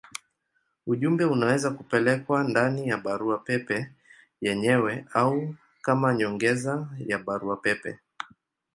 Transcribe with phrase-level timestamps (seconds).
[0.87, 3.91] Ujumbe unaweza kupelekwa ndani ya barua pepe
[4.41, 7.99] yenyewe au kama nyongeza ya barua pepe.